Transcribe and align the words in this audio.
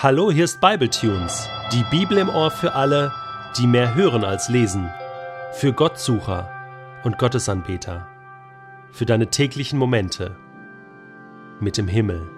Hallo, 0.00 0.30
hier 0.30 0.44
ist 0.44 0.60
Bibletunes, 0.60 1.48
die 1.72 1.82
Bibel 1.90 2.18
im 2.18 2.28
Ohr 2.28 2.52
für 2.52 2.74
alle, 2.74 3.12
die 3.58 3.66
mehr 3.66 3.96
hören 3.96 4.22
als 4.22 4.48
lesen, 4.48 4.88
für 5.54 5.72
Gottsucher 5.72 6.48
und 7.02 7.18
Gottesanbeter, 7.18 8.06
für 8.92 9.06
deine 9.06 9.26
täglichen 9.26 9.76
Momente 9.76 10.36
mit 11.58 11.76
dem 11.78 11.88
Himmel. 11.88 12.30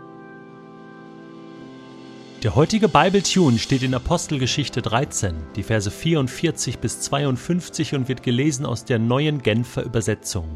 Der 2.43 2.55
heutige 2.55 2.89
Bibletune 2.89 3.59
steht 3.59 3.83
in 3.83 3.93
Apostelgeschichte 3.93 4.81
13, 4.81 5.35
die 5.55 5.63
Verse 5.63 5.91
44 5.91 6.79
bis 6.79 7.03
52 7.03 7.95
und 7.95 8.09
wird 8.09 8.23
gelesen 8.23 8.65
aus 8.65 8.87
der 8.87 8.99
neuen 8.99 9.43
Genfer 9.43 9.83
Übersetzung. 9.83 10.49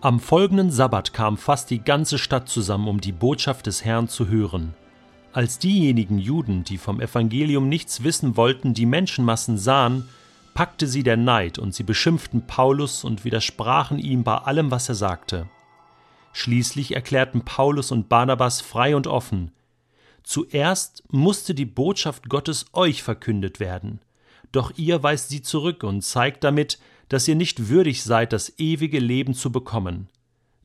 Am 0.00 0.18
folgenden 0.18 0.72
Sabbat 0.72 1.12
kam 1.12 1.36
fast 1.36 1.70
die 1.70 1.84
ganze 1.84 2.18
Stadt 2.18 2.48
zusammen, 2.48 2.88
um 2.88 3.00
die 3.00 3.12
Botschaft 3.12 3.66
des 3.66 3.84
Herrn 3.84 4.08
zu 4.08 4.26
hören. 4.26 4.74
Als 5.32 5.58
diejenigen 5.58 6.18
Juden, 6.18 6.64
die 6.64 6.78
vom 6.78 7.00
Evangelium 7.00 7.68
nichts 7.68 8.02
wissen 8.02 8.36
wollten, 8.36 8.74
die 8.74 8.86
Menschenmassen 8.86 9.58
sahen, 9.58 10.08
packte 10.54 10.86
sie 10.86 11.02
der 11.02 11.16
Neid 11.16 11.58
und 11.58 11.74
sie 11.74 11.84
beschimpften 11.84 12.46
Paulus 12.46 13.04
und 13.04 13.24
widersprachen 13.24 13.98
ihm 13.98 14.24
bei 14.24 14.36
allem, 14.36 14.70
was 14.70 14.88
er 14.88 14.94
sagte. 14.94 15.48
Schließlich 16.32 16.94
erklärten 16.94 17.44
Paulus 17.44 17.90
und 17.92 18.08
Barnabas 18.08 18.60
frei 18.60 18.96
und 18.96 19.06
offen, 19.06 19.52
Zuerst 20.28 21.02
musste 21.10 21.54
die 21.54 21.64
Botschaft 21.64 22.28
Gottes 22.28 22.66
euch 22.74 23.02
verkündet 23.02 23.60
werden, 23.60 24.00
doch 24.52 24.76
ihr 24.76 25.02
weist 25.02 25.30
sie 25.30 25.40
zurück 25.40 25.82
und 25.82 26.02
zeigt 26.02 26.44
damit, 26.44 26.78
dass 27.08 27.26
ihr 27.28 27.34
nicht 27.34 27.70
würdig 27.70 28.02
seid, 28.02 28.34
das 28.34 28.58
ewige 28.58 28.98
Leben 28.98 29.32
zu 29.32 29.50
bekommen. 29.50 30.10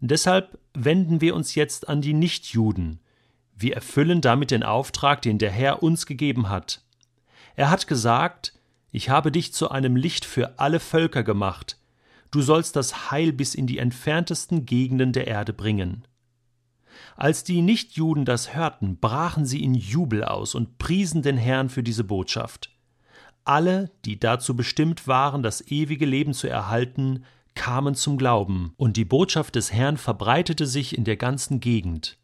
Deshalb 0.01 0.59
wenden 0.73 1.21
wir 1.21 1.33
uns 1.33 1.55
jetzt 1.55 1.87
an 1.87 2.01
die 2.01 2.13
Nichtjuden. 2.13 2.99
Wir 3.55 3.75
erfüllen 3.75 4.21
damit 4.21 4.51
den 4.51 4.63
Auftrag, 4.63 5.21
den 5.21 5.37
der 5.37 5.51
Herr 5.51 5.83
uns 5.83 6.05
gegeben 6.05 6.49
hat. 6.49 6.81
Er 7.55 7.69
hat 7.69 7.87
gesagt, 7.87 8.53
ich 8.91 9.09
habe 9.09 9.31
dich 9.31 9.53
zu 9.53 9.69
einem 9.71 9.95
Licht 9.95 10.25
für 10.25 10.59
alle 10.59 10.79
Völker 10.79 11.23
gemacht. 11.23 11.77
Du 12.31 12.41
sollst 12.41 12.75
das 12.75 13.11
Heil 13.11 13.31
bis 13.31 13.55
in 13.55 13.67
die 13.67 13.77
entferntesten 13.77 14.65
Gegenden 14.65 15.13
der 15.13 15.27
Erde 15.27 15.53
bringen. 15.53 16.05
Als 17.15 17.43
die 17.43 17.61
Nichtjuden 17.61 18.25
das 18.25 18.55
hörten, 18.55 18.97
brachen 18.97 19.45
sie 19.45 19.63
in 19.63 19.75
Jubel 19.75 20.23
aus 20.23 20.55
und 20.55 20.77
priesen 20.77 21.21
den 21.21 21.37
Herrn 21.37 21.69
für 21.69 21.83
diese 21.83 22.03
Botschaft. 22.03 22.71
Alle, 23.45 23.91
die 24.05 24.19
dazu 24.19 24.55
bestimmt 24.55 25.07
waren, 25.07 25.43
das 25.43 25.61
ewige 25.67 26.05
Leben 26.05 26.33
zu 26.33 26.47
erhalten, 26.47 27.25
kamen 27.55 27.93
zum 27.93 28.17
Glauben, 28.17 28.73
und 28.77 28.97
die 28.97 29.05
Botschaft 29.05 29.55
des 29.55 29.71
Herrn 29.71 29.97
verbreitete 29.97 30.65
sich 30.65 30.97
in 30.97 31.03
der 31.03 31.17
ganzen 31.17 31.59
Gegend. 31.59 32.17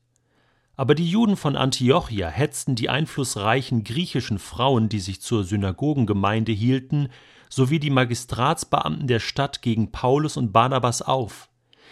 Aber 0.79 0.95
die 0.95 1.09
Juden 1.09 1.35
von 1.35 1.57
Antiochia 1.57 2.29
hetzten 2.29 2.75
die 2.75 2.87
einflussreichen 2.87 3.83
griechischen 3.83 4.39
Frauen, 4.39 4.87
die 4.87 5.01
sich 5.01 5.19
zur 5.19 5.43
Synagogengemeinde 5.43 6.53
hielten, 6.53 7.09
sowie 7.49 7.79
die 7.79 7.89
Magistratsbeamten 7.89 9.05
der 9.05 9.19
Stadt 9.19 9.61
gegen 9.61 9.91
Paulus 9.91 10.37
und 10.37 10.53
Barnabas 10.53 11.01
auf. 11.01 11.49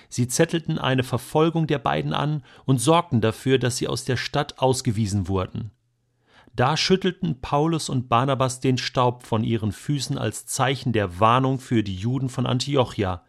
Sie 0.08 0.30
zettelten 0.30 0.80
eine 0.80 1.04
Verfolgung 1.04 1.68
der 1.68 1.80
beiden 1.80 2.14
an 2.14 2.44
und 2.64 2.80
sorgten 2.80 3.20
dafür, 3.20 3.60
dass 3.60 3.76
sie 3.76 3.90
aus 3.90 4.06
der 4.06 4.16
Stadt 4.16 4.60
ausgewiesen 4.60 5.28
wurden. 5.28 5.72
Da 6.56 6.78
schüttelten 6.78 7.42
Paulus 7.42 7.90
und 7.90 8.08
Barnabas 8.08 8.62
den 8.62 8.78
Staub 8.78 9.24
von 9.24 9.44
ihren 9.44 9.74
Füßen 9.74 10.18
als 10.18 10.46
Zeichen 10.46 10.94
der 10.94 11.20
Warnung 11.20 11.60
für 11.60 11.84
die 11.84 11.96
Juden 11.96 12.30
von 12.30 12.46
Antiochia 12.46 13.26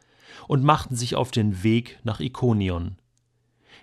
und 0.46 0.62
machten 0.62 0.94
sich 0.94 1.16
auf 1.16 1.32
den 1.32 1.64
Weg 1.64 1.98
nach 2.04 2.20
Ikonion. 2.20 2.98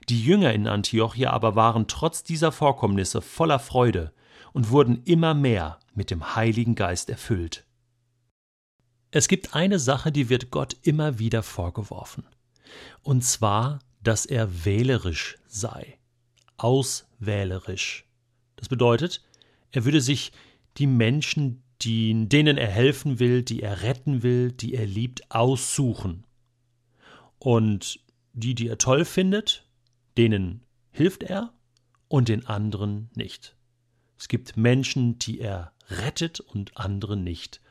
Die 0.09 0.23
Jünger 0.23 0.53
in 0.53 0.67
Antiochia 0.67 1.31
aber 1.31 1.55
waren 1.55 1.87
trotz 1.87 2.23
dieser 2.23 2.51
Vorkommnisse 2.51 3.21
voller 3.21 3.59
Freude 3.59 4.13
und 4.53 4.69
wurden 4.69 5.03
immer 5.03 5.33
mehr 5.33 5.79
mit 5.93 6.11
dem 6.11 6.35
Heiligen 6.35 6.75
Geist 6.75 7.09
erfüllt. 7.09 7.65
Es 9.11 9.27
gibt 9.27 9.55
eine 9.55 9.79
Sache, 9.79 10.11
die 10.11 10.29
wird 10.29 10.51
Gott 10.51 10.75
immer 10.83 11.19
wieder 11.19 11.41
vorgeworfen 11.41 12.25
und 13.01 13.23
zwar, 13.23 13.79
dass 14.01 14.25
er 14.25 14.65
wählerisch 14.65 15.37
sei, 15.47 15.97
auswählerisch. 16.57 18.05
Das 18.55 18.69
bedeutet, 18.69 19.23
er 19.71 19.85
würde 19.85 20.01
sich 20.01 20.31
die 20.77 20.87
Menschen, 20.87 21.63
die, 21.81 22.27
denen 22.27 22.57
er 22.57 22.67
helfen 22.67 23.19
will, 23.19 23.43
die 23.43 23.61
er 23.61 23.81
retten 23.81 24.23
will, 24.23 24.51
die 24.51 24.73
er 24.73 24.85
liebt, 24.85 25.31
aussuchen. 25.31 26.25
Und 27.37 27.99
die, 28.33 28.55
die 28.55 28.67
er 28.67 28.77
toll 28.77 29.05
findet, 29.05 29.64
denen 30.17 30.63
hilft 30.91 31.23
er 31.23 31.53
und 32.07 32.29
den 32.29 32.45
anderen 32.47 33.09
nicht. 33.15 33.55
Es 34.17 34.27
gibt 34.27 34.55
Menschen, 34.55 35.19
die 35.19 35.39
er 35.39 35.73
rettet 35.89 36.39
und 36.39 36.77
andere 36.77 37.17
nicht. 37.17 37.61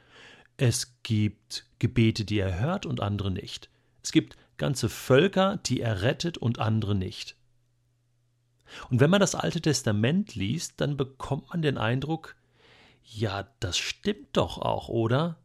Es 0.56 0.96
gibt 1.02 1.66
Gebete, 1.78 2.24
die 2.24 2.38
er 2.38 2.60
hört 2.60 2.86
und 2.86 3.00
andere 3.00 3.30
nicht. 3.30 3.70
Es 4.02 4.12
gibt 4.12 4.36
ganze 4.56 4.88
Völker, 4.88 5.56
die 5.56 5.80
er 5.80 6.02
rettet 6.02 6.38
und 6.38 6.58
andere 6.58 6.94
nicht. 6.94 7.36
Und 8.90 9.00
wenn 9.00 9.10
man 9.10 9.20
das 9.20 9.34
Alte 9.34 9.60
Testament 9.60 10.34
liest, 10.34 10.80
dann 10.80 10.96
bekommt 10.96 11.50
man 11.50 11.62
den 11.62 11.78
Eindruck, 11.78 12.36
ja, 13.02 13.48
das 13.60 13.76
stimmt 13.76 14.28
doch 14.36 14.58
auch, 14.58 14.88
oder? 14.88 15.38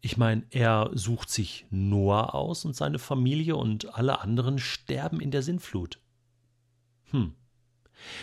Ich 0.00 0.16
meine, 0.16 0.44
er 0.50 0.90
sucht 0.92 1.30
sich 1.30 1.66
Noah 1.70 2.34
aus 2.34 2.64
und 2.64 2.76
seine 2.76 2.98
Familie 2.98 3.56
und 3.56 3.94
alle 3.94 4.20
anderen 4.20 4.58
sterben 4.58 5.20
in 5.20 5.30
der 5.30 5.42
Sintflut. 5.42 5.98
Hm. 7.16 7.34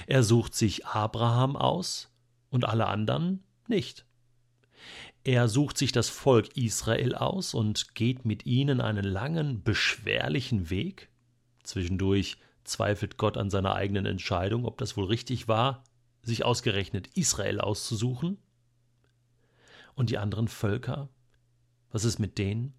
Er 0.06 0.24
sucht 0.24 0.54
sich 0.54 0.86
Abraham 0.86 1.56
aus 1.56 2.12
und 2.50 2.66
alle 2.66 2.88
anderen 2.88 3.44
nicht. 3.68 4.06
Er 5.24 5.48
sucht 5.48 5.78
sich 5.78 5.92
das 5.92 6.10
Volk 6.10 6.56
Israel 6.58 7.16
aus 7.16 7.54
und 7.54 7.96
geht 7.96 8.26
mit 8.26 8.46
ihnen 8.46 8.82
einen 8.82 9.06
langen, 9.06 9.64
beschwerlichen 9.64 10.70
Weg. 10.70 11.10
Zwischendurch 11.64 12.38
zweifelt 12.66 13.18
Gott 13.18 13.38
an 13.38 13.50
seiner 13.50 13.74
eigenen 13.74 14.06
Entscheidung, 14.06 14.66
ob 14.66 14.78
das 14.78 14.98
wohl 14.98 15.06
richtig 15.06 15.48
war, 15.48 15.84
sich 16.22 16.46
ausgerechnet 16.46 17.08
Israel 17.16 17.62
auszusuchen. 17.62 18.38
Und 19.96 20.10
die 20.10 20.18
anderen 20.18 20.48
Völker? 20.48 21.10
Was 21.92 22.04
ist 22.04 22.20
mit 22.20 22.38
denen? 22.38 22.74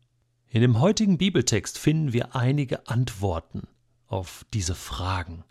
In 0.48 0.60
dem 0.60 0.80
heutigen 0.80 1.18
Bibeltext 1.18 1.78
finden 1.78 2.12
wir 2.12 2.36
einige 2.36 2.86
Antworten 2.88 3.66
auf 4.06 4.44
diese 4.52 4.74
Fragen. 4.74 5.44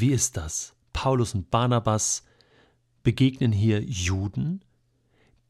Wie 0.00 0.12
ist 0.12 0.36
das? 0.36 0.76
Paulus 0.92 1.34
und 1.34 1.50
Barnabas 1.50 2.22
begegnen 3.02 3.50
hier 3.50 3.82
Juden, 3.82 4.62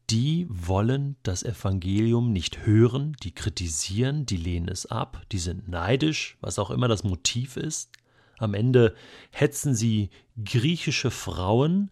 die 0.09 0.47
wollen 0.49 1.17
das 1.21 1.43
Evangelium 1.43 2.33
nicht 2.33 2.65
hören, 2.65 3.15
die 3.21 3.31
kritisieren, 3.31 4.25
die 4.25 4.37
lehnen 4.37 4.67
es 4.67 4.87
ab, 4.87 5.21
die 5.31 5.37
sind 5.37 5.67
neidisch, 5.67 6.35
was 6.41 6.57
auch 6.57 6.71
immer 6.71 6.87
das 6.87 7.03
Motiv 7.03 7.57
ist. 7.57 7.91
Am 8.39 8.55
Ende 8.55 8.95
hetzen 9.29 9.75
sie 9.75 10.09
griechische 10.43 11.11
Frauen 11.11 11.91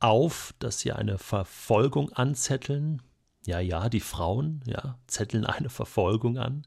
auf, 0.00 0.54
dass 0.60 0.80
sie 0.80 0.92
eine 0.92 1.18
Verfolgung 1.18 2.10
anzetteln. 2.14 3.02
Ja, 3.44 3.60
ja, 3.60 3.90
die 3.90 4.00
Frauen, 4.00 4.62
ja, 4.64 4.98
zetteln 5.06 5.44
eine 5.44 5.68
Verfolgung 5.68 6.38
an. 6.38 6.66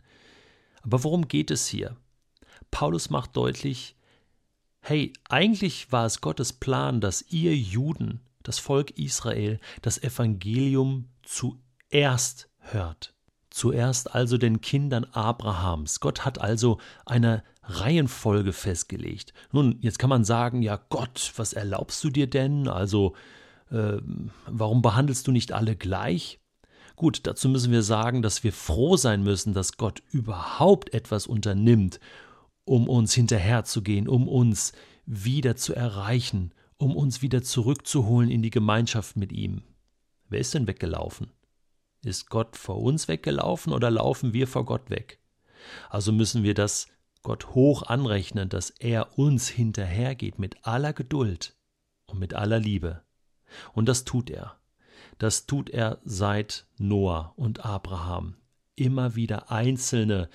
Aber 0.83 1.03
worum 1.03 1.27
geht 1.27 1.49
es 1.49 1.65
hier? 1.65 1.97
Paulus 2.69 3.09
macht 3.09 3.35
deutlich, 3.35 3.95
hey, 4.87 5.11
eigentlich 5.27 5.91
war 5.91 6.05
es 6.05 6.21
Gottes 6.21 6.53
Plan, 6.53 7.01
dass 7.01 7.25
ihr 7.29 7.55
Juden 7.55 8.21
das 8.43 8.57
Volk 8.57 8.91
Israel 8.91 9.59
das 9.81 10.01
Evangelium 10.01 11.09
zuerst 11.23 12.49
hört. 12.59 13.13
Zuerst 13.49 14.15
also 14.15 14.37
den 14.37 14.61
Kindern 14.61 15.03
Abrahams. 15.11 15.99
Gott 15.99 16.23
hat 16.23 16.39
also 16.39 16.79
eine 17.05 17.43
Reihenfolge 17.63 18.53
festgelegt. 18.53 19.33
Nun, 19.51 19.77
jetzt 19.81 19.99
kann 19.99 20.09
man 20.09 20.23
sagen, 20.23 20.61
ja 20.61 20.79
Gott, 20.89 21.33
was 21.35 21.51
erlaubst 21.51 22.01
du 22.05 22.09
dir 22.09 22.29
denn? 22.29 22.69
Also, 22.69 23.13
äh, 23.69 23.97
warum 24.45 24.81
behandelst 24.81 25.27
du 25.27 25.31
nicht 25.33 25.51
alle 25.51 25.75
gleich? 25.75 26.39
Gut, 26.95 27.27
dazu 27.27 27.49
müssen 27.49 27.73
wir 27.73 27.83
sagen, 27.83 28.21
dass 28.21 28.43
wir 28.45 28.53
froh 28.53 28.95
sein 28.95 29.21
müssen, 29.21 29.53
dass 29.53 29.75
Gott 29.75 30.01
überhaupt 30.11 30.93
etwas 30.93 31.27
unternimmt, 31.27 31.99
um 32.67 32.89
uns 32.89 33.13
hinterherzugehen, 33.13 34.07
um 34.07 34.27
uns 34.27 34.73
wieder 35.05 35.55
zu 35.55 35.73
erreichen, 35.73 36.51
um 36.77 36.95
uns 36.95 37.21
wieder 37.21 37.41
zurückzuholen 37.41 38.29
in 38.29 38.41
die 38.41 38.49
Gemeinschaft 38.49 39.15
mit 39.15 39.31
ihm. 39.31 39.63
Wer 40.29 40.39
ist 40.39 40.53
denn 40.53 40.67
weggelaufen? 40.67 41.31
Ist 42.03 42.29
Gott 42.29 42.57
vor 42.57 42.81
uns 42.81 43.07
weggelaufen 43.07 43.73
oder 43.73 43.89
laufen 43.89 44.33
wir 44.33 44.47
vor 44.47 44.65
Gott 44.65 44.89
weg? 44.89 45.19
Also 45.89 46.11
müssen 46.11 46.43
wir 46.43 46.53
das 46.53 46.87
Gott 47.23 47.55
hoch 47.55 47.83
anrechnen, 47.83 48.49
dass 48.49 48.69
er 48.69 49.17
uns 49.17 49.47
hinterhergeht 49.47 50.37
mit 50.37 50.65
aller 50.65 50.93
Geduld 50.93 51.55
und 52.05 52.19
mit 52.19 52.33
aller 52.33 52.59
Liebe. 52.59 53.01
Und 53.73 53.87
das 53.87 54.03
tut 54.03 54.29
er. 54.29 54.59
Das 55.17 55.45
tut 55.45 55.69
er 55.69 55.99
seit 56.03 56.67
Noah 56.77 57.33
und 57.37 57.65
Abraham. 57.65 58.35
Immer 58.75 59.15
wieder 59.15 59.51
Einzelne 59.51 60.29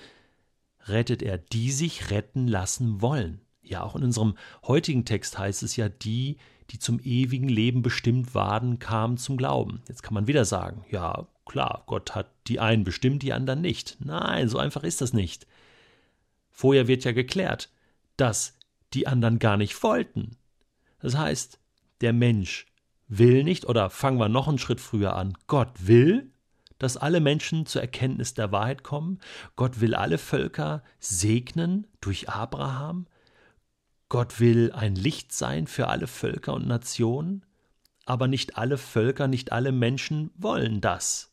rettet 0.87 1.21
er, 1.21 1.37
die 1.37 1.71
sich 1.71 2.09
retten 2.11 2.47
lassen 2.47 3.01
wollen. 3.01 3.41
Ja, 3.61 3.83
auch 3.83 3.95
in 3.95 4.03
unserem 4.03 4.35
heutigen 4.67 5.05
Text 5.05 5.37
heißt 5.37 5.63
es 5.63 5.75
ja, 5.75 5.89
die, 5.89 6.37
die 6.69 6.79
zum 6.79 6.99
ewigen 7.03 7.47
Leben 7.47 7.81
bestimmt 7.81 8.35
waren, 8.35 8.79
kamen 8.79 9.17
zum 9.17 9.37
Glauben. 9.37 9.81
Jetzt 9.87 10.03
kann 10.03 10.13
man 10.13 10.27
wieder 10.27 10.45
sagen, 10.45 10.85
ja, 10.89 11.27
klar, 11.45 11.83
Gott 11.87 12.15
hat 12.15 12.29
die 12.47 12.59
einen 12.59 12.83
bestimmt, 12.83 13.23
die 13.23 13.33
anderen 13.33 13.61
nicht. 13.61 13.97
Nein, 13.99 14.49
so 14.49 14.57
einfach 14.57 14.83
ist 14.83 15.01
das 15.01 15.13
nicht. 15.13 15.47
Vorher 16.49 16.87
wird 16.87 17.03
ja 17.03 17.13
geklärt, 17.13 17.69
dass 18.17 18.57
die 18.93 19.07
anderen 19.07 19.39
gar 19.39 19.57
nicht 19.57 19.81
wollten. 19.81 20.37
Das 20.99 21.17
heißt, 21.17 21.59
der 22.01 22.13
Mensch 22.13 22.67
will 23.07 23.43
nicht, 23.43 23.65
oder 23.65 23.89
fangen 23.89 24.19
wir 24.19 24.29
noch 24.29 24.47
einen 24.47 24.59
Schritt 24.59 24.81
früher 24.81 25.15
an, 25.15 25.37
Gott 25.47 25.71
will, 25.87 26.32
dass 26.83 26.97
alle 26.97 27.21
Menschen 27.21 27.65
zur 27.65 27.81
Erkenntnis 27.81 28.33
der 28.33 28.51
Wahrheit 28.51 28.83
kommen. 28.83 29.19
Gott 29.55 29.79
will 29.79 29.95
alle 29.95 30.17
Völker 30.17 30.83
segnen 30.99 31.87
durch 32.01 32.29
Abraham. 32.29 33.07
Gott 34.09 34.39
will 34.39 34.71
ein 34.73 34.95
Licht 34.95 35.31
sein 35.31 35.65
für 35.65 35.87
alle 35.87 36.07
Völker 36.07 36.53
und 36.53 36.67
Nationen. 36.67 37.45
Aber 38.05 38.27
nicht 38.27 38.57
alle 38.57 38.77
Völker, 38.77 39.27
nicht 39.29 39.53
alle 39.53 39.71
Menschen 39.71 40.29
wollen 40.35 40.81
das. 40.81 41.31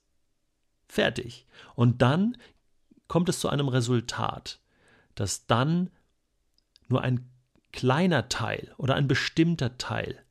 Fertig. 0.86 1.46
Und 1.74 2.00
dann 2.00 2.36
kommt 3.08 3.28
es 3.28 3.40
zu 3.40 3.48
einem 3.48 3.68
Resultat, 3.68 4.60
dass 5.16 5.46
dann 5.46 5.90
nur 6.86 7.02
ein 7.02 7.28
kleiner 7.72 8.28
Teil 8.28 8.72
oder 8.76 8.94
ein 8.94 9.08
bestimmter 9.08 9.78
Teil 9.78 10.24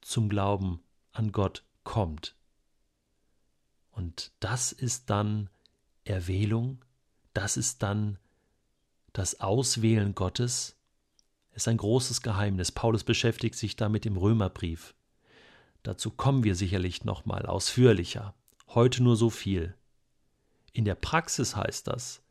zum 0.00 0.30
Glauben 0.30 0.82
an 1.12 1.30
Gott 1.30 1.62
kommt. 1.84 2.34
Und 3.92 4.32
das 4.40 4.72
ist 4.72 5.10
dann 5.10 5.48
Erwählung, 6.04 6.84
das 7.34 7.56
ist 7.56 7.82
dann 7.82 8.18
das 9.12 9.40
Auswählen 9.40 10.14
Gottes, 10.14 10.76
ist 11.54 11.68
ein 11.68 11.76
großes 11.76 12.22
Geheimnis. 12.22 12.72
Paulus 12.72 13.04
beschäftigt 13.04 13.54
sich 13.54 13.76
damit 13.76 14.06
im 14.06 14.16
Römerbrief. 14.16 14.94
Dazu 15.82 16.10
kommen 16.10 16.44
wir 16.44 16.54
sicherlich 16.54 17.04
nochmal 17.04 17.46
ausführlicher. 17.46 18.34
Heute 18.68 19.02
nur 19.02 19.16
so 19.16 19.28
viel. 19.30 19.74
In 20.72 20.84
der 20.86 20.94
Praxis 20.94 21.54
heißt 21.56 21.86
das, 21.86 22.22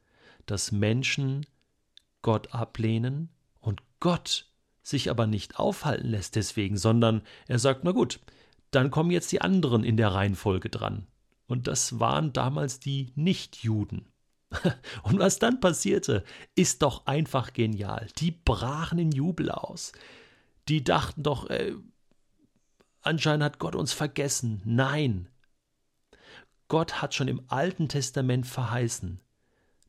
dass 0.48 0.72
Menschen 0.72 1.46
Gott 2.24 2.54
ablehnen 2.54 3.30
und 3.60 3.84
Gott 4.00 4.48
sich 4.82 5.12
aber 5.12 5.28
nicht 5.28 5.60
aufhalten 5.60 6.08
lässt 6.08 6.36
deswegen, 6.36 6.78
sondern 6.78 7.22
er 7.48 7.60
sagt, 7.60 7.84
na 7.84 7.92
gut, 7.92 8.20
dann 8.72 8.90
kommen 8.90 9.12
jetzt 9.12 9.32
die 9.32 9.42
anderen 9.42 9.84
in 9.84 9.98
der 9.98 10.14
Reihenfolge 10.14 10.70
dran. 10.70 11.06
Und 11.52 11.68
das 11.68 12.00
waren 12.00 12.32
damals 12.32 12.80
die 12.80 13.12
Nichtjuden. 13.16 14.06
Und 15.04 15.20
was 15.20 15.38
dann 15.38 15.60
passierte, 15.60 16.24
ist 16.56 16.82
doch 16.82 17.06
einfach 17.06 17.52
genial. 17.52 18.08
Die 18.18 18.32
brachen 18.32 19.00
in 19.00 19.12
Jubel 19.12 19.52
aus. 19.52 19.92
Die 20.70 20.84
dachten 20.84 21.24
doch, 21.24 21.50
äh, 21.50 21.74
anscheinend 23.02 23.44
hat 23.44 23.60
Gott 23.60 23.76
uns 23.76 23.92
vergessen. 23.92 24.62
Nein. 24.64 25.28
Gott 26.70 27.02
hat 27.02 27.14
schon 27.14 27.28
im 27.28 27.42
Alten 27.48 27.90
Testament 27.90 28.48
verheißen, 28.48 29.20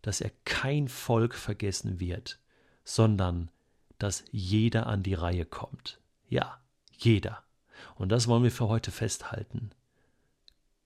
dass 0.00 0.20
er 0.20 0.32
kein 0.44 0.88
Volk 0.88 1.34
vergessen 1.36 2.00
wird, 2.00 2.40
sondern 2.84 3.50
dass 3.98 4.24
jeder 4.32 4.88
an 4.88 5.04
die 5.04 5.14
Reihe 5.14 5.44
kommt. 5.44 6.00
Ja, 6.28 6.60
jeder. 6.90 7.44
Und 7.94 8.08
das 8.08 8.26
wollen 8.26 8.42
wir 8.42 8.50
für 8.50 8.66
heute 8.66 8.90
festhalten. 8.90 9.70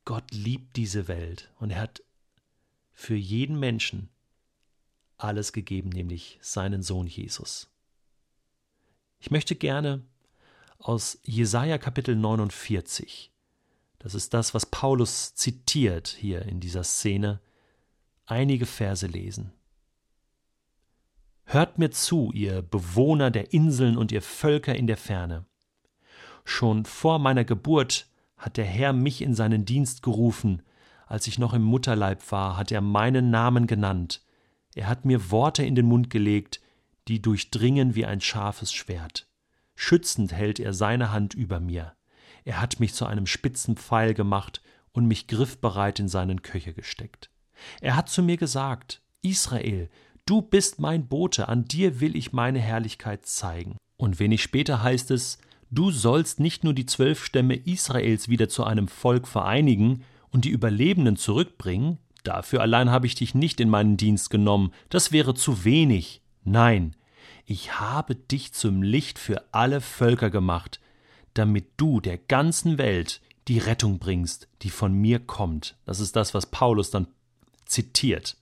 Gott 0.06 0.30
liebt 0.30 0.76
diese 0.76 1.08
Welt 1.08 1.52
und 1.58 1.70
er 1.70 1.80
hat 1.80 2.02
für 2.92 3.16
jeden 3.16 3.58
Menschen 3.58 4.08
alles 5.18 5.52
gegeben, 5.52 5.90
nämlich 5.90 6.38
seinen 6.40 6.82
Sohn 6.82 7.08
Jesus. 7.08 7.68
Ich 9.18 9.32
möchte 9.32 9.56
gerne 9.56 10.04
aus 10.78 11.18
Jesaja 11.24 11.76
Kapitel 11.78 12.14
49, 12.14 13.32
das 13.98 14.14
ist 14.14 14.32
das, 14.32 14.54
was 14.54 14.66
Paulus 14.66 15.34
zitiert 15.34 16.06
hier 16.06 16.42
in 16.42 16.60
dieser 16.60 16.84
Szene, 16.84 17.40
einige 18.26 18.66
Verse 18.66 19.08
lesen. 19.08 19.52
Hört 21.44 21.78
mir 21.78 21.90
zu, 21.90 22.30
ihr 22.32 22.62
Bewohner 22.62 23.32
der 23.32 23.52
Inseln 23.52 23.96
und 23.96 24.12
ihr 24.12 24.22
Völker 24.22 24.76
in 24.76 24.86
der 24.86 24.96
Ferne. 24.96 25.46
Schon 26.44 26.84
vor 26.84 27.18
meiner 27.18 27.44
Geburt 27.44 28.06
hat 28.36 28.56
der 28.56 28.64
Herr 28.64 28.92
mich 28.92 29.22
in 29.22 29.34
seinen 29.34 29.64
Dienst 29.64 30.02
gerufen, 30.02 30.62
als 31.06 31.26
ich 31.26 31.38
noch 31.38 31.54
im 31.54 31.62
Mutterleib 31.62 32.30
war, 32.32 32.56
hat 32.56 32.72
er 32.72 32.80
meinen 32.80 33.30
Namen 33.30 33.66
genannt, 33.66 34.22
er 34.76 34.88
hat 34.88 35.06
mir 35.06 35.30
Worte 35.30 35.64
in 35.64 35.74
den 35.74 35.86
Mund 35.86 36.10
gelegt, 36.10 36.60
die 37.08 37.22
durchdringen 37.22 37.94
wie 37.94 38.04
ein 38.04 38.20
scharfes 38.20 38.74
Schwert. 38.74 39.26
Schützend 39.74 40.32
hält 40.32 40.60
er 40.60 40.74
seine 40.74 41.12
Hand 41.12 41.32
über 41.32 41.60
mir. 41.60 41.94
Er 42.44 42.60
hat 42.60 42.78
mich 42.78 42.92
zu 42.92 43.06
einem 43.06 43.26
spitzen 43.26 43.76
Pfeil 43.76 44.12
gemacht 44.12 44.62
und 44.92 45.06
mich 45.06 45.28
griffbereit 45.28 45.98
in 45.98 46.08
seinen 46.08 46.42
Köcher 46.42 46.74
gesteckt. 46.74 47.30
Er 47.80 47.96
hat 47.96 48.10
zu 48.10 48.22
mir 48.22 48.36
gesagt, 48.36 49.00
Israel, 49.22 49.88
du 50.26 50.42
bist 50.42 50.78
mein 50.78 51.08
Bote, 51.08 51.48
an 51.48 51.64
dir 51.64 52.00
will 52.00 52.14
ich 52.14 52.34
meine 52.34 52.58
Herrlichkeit 52.58 53.24
zeigen. 53.24 53.78
Und 53.96 54.18
wenig 54.18 54.42
später 54.42 54.82
heißt 54.82 55.10
es, 55.10 55.38
Du 55.76 55.90
sollst 55.90 56.40
nicht 56.40 56.64
nur 56.64 56.72
die 56.72 56.86
zwölf 56.86 57.22
Stämme 57.22 57.54
Israels 57.54 58.30
wieder 58.30 58.48
zu 58.48 58.64
einem 58.64 58.88
Volk 58.88 59.28
vereinigen 59.28 60.04
und 60.30 60.46
die 60.46 60.48
Überlebenden 60.48 61.16
zurückbringen, 61.16 61.98
dafür 62.24 62.62
allein 62.62 62.90
habe 62.90 63.06
ich 63.06 63.14
dich 63.14 63.34
nicht 63.34 63.60
in 63.60 63.68
meinen 63.68 63.98
Dienst 63.98 64.30
genommen, 64.30 64.72
das 64.88 65.12
wäre 65.12 65.34
zu 65.34 65.66
wenig. 65.66 66.22
Nein, 66.44 66.96
ich 67.44 67.78
habe 67.78 68.14
dich 68.14 68.54
zum 68.54 68.82
Licht 68.82 69.18
für 69.18 69.44
alle 69.52 69.82
Völker 69.82 70.30
gemacht, 70.30 70.80
damit 71.34 71.66
du 71.76 72.00
der 72.00 72.16
ganzen 72.16 72.78
Welt 72.78 73.20
die 73.46 73.58
Rettung 73.58 73.98
bringst, 73.98 74.48
die 74.62 74.70
von 74.70 74.94
mir 74.94 75.18
kommt. 75.18 75.76
Das 75.84 76.00
ist 76.00 76.16
das, 76.16 76.32
was 76.32 76.46
Paulus 76.46 76.90
dann 76.90 77.06
zitiert. 77.66 78.38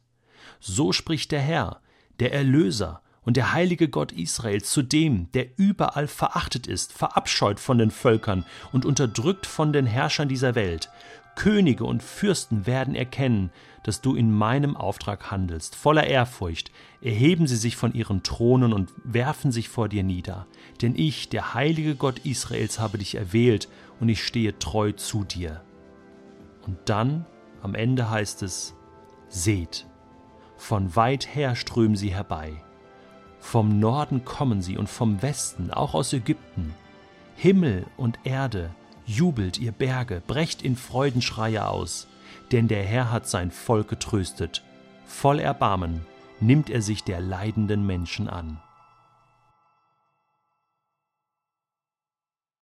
So 0.60 0.92
spricht 0.92 1.32
der 1.32 1.40
Herr, 1.40 1.81
der 2.20 2.32
Erlöser, 2.32 3.02
und 3.24 3.36
der 3.36 3.52
heilige 3.52 3.88
Gott 3.88 4.12
Israels 4.12 4.70
zu 4.70 4.82
dem, 4.82 5.30
der 5.32 5.46
überall 5.56 6.06
verachtet 6.06 6.66
ist, 6.66 6.92
verabscheut 6.92 7.58
von 7.58 7.78
den 7.78 7.90
Völkern 7.90 8.44
und 8.72 8.84
unterdrückt 8.84 9.46
von 9.46 9.72
den 9.72 9.86
Herrschern 9.86 10.28
dieser 10.28 10.54
Welt. 10.54 10.90
Könige 11.36 11.84
und 11.84 12.02
Fürsten 12.02 12.66
werden 12.66 12.94
erkennen, 12.94 13.50
dass 13.82 14.00
du 14.00 14.14
in 14.14 14.30
meinem 14.30 14.76
Auftrag 14.76 15.30
handelst. 15.30 15.74
Voller 15.74 16.06
Ehrfurcht 16.06 16.70
erheben 17.00 17.46
sie 17.46 17.56
sich 17.56 17.76
von 17.76 17.92
ihren 17.92 18.22
Thronen 18.22 18.72
und 18.72 18.90
werfen 19.02 19.50
sich 19.50 19.68
vor 19.68 19.88
dir 19.88 20.04
nieder. 20.04 20.46
Denn 20.80 20.94
ich, 20.96 21.28
der 21.28 21.54
heilige 21.54 21.96
Gott 21.96 22.20
Israels, 22.20 22.78
habe 22.78 22.98
dich 22.98 23.16
erwählt 23.16 23.69
und 24.00 24.08
ich 24.08 24.24
stehe 24.24 24.58
treu 24.58 24.93
zu 24.93 25.24
dir. 25.24 25.62
Und 26.66 26.78
dann, 26.86 27.26
am 27.62 27.74
Ende 27.74 28.10
heißt 28.10 28.43
es, 28.43 28.74
seht, 29.28 29.86
von 30.56 30.94
weit 30.94 31.34
her 31.34 31.56
strömen 31.56 31.96
sie 31.96 32.14
herbei 32.14 32.63
vom 33.44 33.79
Norden 33.79 34.24
kommen 34.24 34.63
sie 34.63 34.79
und 34.79 34.89
vom 34.89 35.20
Westen, 35.20 35.70
auch 35.70 35.93
aus 35.94 36.15
Ägypten. 36.15 36.74
Himmel 37.36 37.84
und 37.98 38.19
Erde, 38.24 38.70
jubelt 39.05 39.58
ihr 39.58 39.70
Berge, 39.70 40.22
brecht 40.27 40.63
in 40.63 40.77
Freudenschreie 40.77 41.69
aus, 41.69 42.08
denn 42.53 42.69
der 42.69 42.82
Herr 42.82 43.13
hat 43.13 43.29
sein 43.29 43.51
Volk 43.51 43.86
getröstet. 43.86 44.65
Voll 45.05 45.39
Erbarmen 45.39 46.06
nimmt 46.41 46.70
er 46.70 46.81
sich 46.81 47.05
der 47.05 47.20
leidenden 47.20 47.86
Menschen 47.86 48.29
an. 48.29 48.60